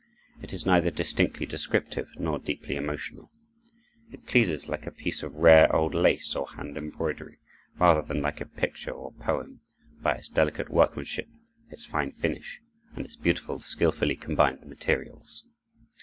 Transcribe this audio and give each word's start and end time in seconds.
It 0.41 0.51
is 0.51 0.65
neither 0.65 0.89
distinctly 0.89 1.45
descriptive 1.45 2.07
nor 2.17 2.39
deeply 2.39 2.75
emotional. 2.75 3.29
It 4.11 4.25
pleases 4.25 4.67
like 4.67 4.87
a 4.87 4.91
piece 4.91 5.21
of 5.21 5.35
rare 5.35 5.71
old 5.75 5.93
lace 5.93 6.35
or 6.35 6.47
hand 6.47 6.75
embroidery, 6.75 7.37
rather 7.77 8.01
than 8.01 8.19
like 8.23 8.41
a 8.41 8.47
picture 8.47 8.89
or 8.89 9.11
poem, 9.11 9.61
by 10.01 10.13
its 10.15 10.27
delicate 10.27 10.71
workmanship, 10.71 11.27
its 11.69 11.85
fine 11.85 12.11
finish, 12.13 12.61
and 12.95 13.05
its 13.05 13.15
beautiful, 13.15 13.59
skilfully 13.59 14.15
combined 14.15 14.65
materials. 14.65 15.43